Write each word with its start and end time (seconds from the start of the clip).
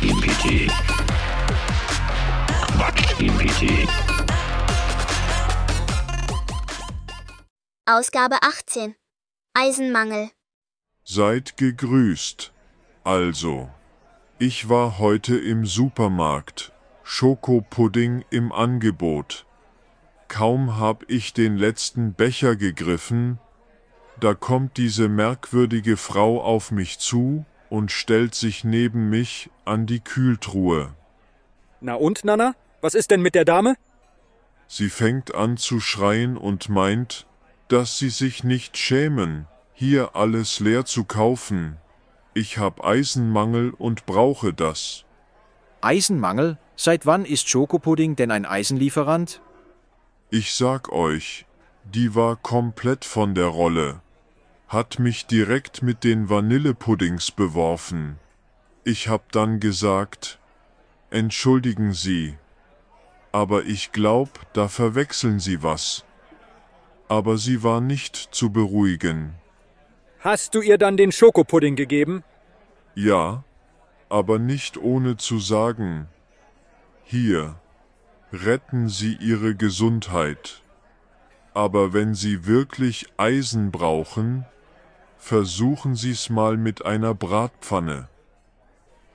Quatsch 0.00 0.08
im 0.08 0.20
PT. 0.20 0.72
Quatsch 2.76 3.20
im 3.20 3.36
PT. 3.38 3.88
Ausgabe 7.86 8.36
18. 8.42 8.94
Eisenmangel. 9.52 10.30
Seid 11.04 11.56
gegrüßt. 11.56 12.52
Also, 13.04 13.68
ich 14.38 14.68
war 14.68 14.98
heute 14.98 15.36
im 15.36 15.66
Supermarkt. 15.66 16.72
Schokopudding 17.02 18.24
im 18.30 18.52
Angebot. 18.52 19.44
Kaum 20.28 20.78
hab 20.78 21.04
ich 21.10 21.34
den 21.34 21.56
letzten 21.56 22.14
Becher 22.14 22.56
gegriffen, 22.56 23.38
da 24.18 24.34
kommt 24.34 24.76
diese 24.76 25.08
merkwürdige 25.08 25.96
Frau 25.96 26.40
auf 26.42 26.70
mich 26.70 26.98
zu 26.98 27.44
und 27.70 27.90
stellt 27.90 28.34
sich 28.34 28.64
neben 28.64 29.08
mich 29.08 29.48
an 29.64 29.86
die 29.86 30.00
Kühltruhe. 30.00 30.92
Na 31.80 31.94
und, 31.94 32.24
Nana? 32.24 32.54
Was 32.82 32.94
ist 32.94 33.10
denn 33.10 33.22
mit 33.22 33.34
der 33.34 33.44
Dame? 33.46 33.76
Sie 34.66 34.90
fängt 34.90 35.34
an 35.34 35.56
zu 35.56 35.80
schreien 35.80 36.36
und 36.36 36.68
meint, 36.68 37.26
dass 37.68 37.98
sie 37.98 38.10
sich 38.10 38.44
nicht 38.44 38.76
schämen, 38.76 39.46
hier 39.72 40.14
alles 40.14 40.60
leer 40.60 40.84
zu 40.84 41.04
kaufen. 41.04 41.76
Ich 42.34 42.58
hab 42.58 42.84
Eisenmangel 42.84 43.70
und 43.70 44.06
brauche 44.06 44.52
das. 44.52 45.04
Eisenmangel? 45.80 46.58
Seit 46.76 47.06
wann 47.06 47.24
ist 47.24 47.48
Schokopudding 47.48 48.16
denn 48.16 48.30
ein 48.30 48.46
Eisenlieferant? 48.46 49.40
Ich 50.30 50.54
sag 50.54 50.92
euch, 50.92 51.46
die 51.84 52.14
war 52.14 52.36
komplett 52.36 53.04
von 53.04 53.34
der 53.34 53.46
Rolle. 53.46 54.00
Hat 54.70 55.00
mich 55.00 55.26
direkt 55.26 55.82
mit 55.82 56.04
den 56.04 56.30
Vanillepuddings 56.30 57.32
beworfen. 57.32 58.20
Ich 58.84 59.08
hab 59.08 59.32
dann 59.32 59.58
gesagt, 59.58 60.38
entschuldigen 61.10 61.92
Sie, 61.92 62.38
aber 63.32 63.64
ich 63.64 63.90
glaub, 63.90 64.28
da 64.52 64.68
verwechseln 64.68 65.40
Sie 65.40 65.64
was. 65.64 66.04
Aber 67.08 67.36
sie 67.36 67.64
war 67.64 67.80
nicht 67.80 68.14
zu 68.14 68.50
beruhigen. 68.50 69.34
Hast 70.20 70.54
du 70.54 70.60
ihr 70.60 70.78
dann 70.78 70.96
den 70.96 71.10
Schokopudding 71.10 71.74
gegeben? 71.74 72.22
Ja, 72.94 73.42
aber 74.08 74.38
nicht 74.38 74.76
ohne 74.76 75.16
zu 75.16 75.40
sagen, 75.40 76.06
hier, 77.02 77.56
retten 78.32 78.88
Sie 78.88 79.16
Ihre 79.16 79.56
Gesundheit. 79.56 80.62
Aber 81.54 81.92
wenn 81.92 82.14
Sie 82.14 82.46
wirklich 82.46 83.08
Eisen 83.16 83.72
brauchen, 83.72 84.46
versuchen 85.20 85.94
Sie's 85.94 86.30
mal 86.30 86.56
mit 86.56 86.84
einer 86.84 87.14
Bratpfanne. 87.14 88.08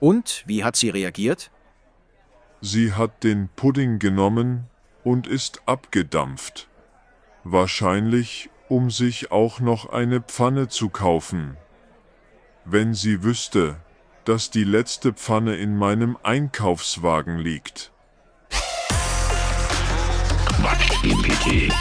Und 0.00 0.44
wie 0.46 0.64
hat 0.64 0.76
sie 0.76 0.88
reagiert? 0.88 1.50
Sie 2.60 2.94
hat 2.94 3.24
den 3.24 3.48
Pudding 3.54 3.98
genommen 3.98 4.64
und 5.04 5.26
ist 5.26 5.60
abgedampft. 5.66 6.68
Wahrscheinlich, 7.44 8.48
um 8.68 8.90
sich 8.90 9.32
auch 9.32 9.60
noch 9.60 9.90
eine 9.90 10.20
Pfanne 10.20 10.68
zu 10.68 10.88
kaufen. 10.88 11.56
Wenn 12.64 12.94
sie 12.94 13.22
wüsste, 13.22 13.76
dass 14.24 14.50
die 14.50 14.64
letzte 14.64 15.12
Pfanne 15.12 15.56
in 15.56 15.76
meinem 15.76 16.16
Einkaufswagen 16.22 17.38
liegt. 17.38 17.92
Quatsch 20.60 21.04
im 21.04 21.22
PT. 21.22 21.72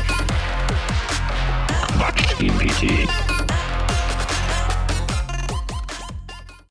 Quatsch 1.92 2.42
im 2.42 2.58
PT. 2.58 3.37